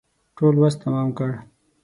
[0.37, 1.31] ټول وس تمام کړ.